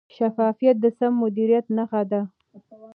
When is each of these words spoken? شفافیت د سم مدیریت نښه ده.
شفافیت 0.15 0.75
د 0.83 0.85
سم 0.97 1.13
مدیریت 1.23 1.65
نښه 1.77 2.01
ده. 2.11 2.21